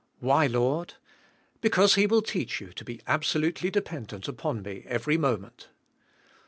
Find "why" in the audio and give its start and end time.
0.19-0.47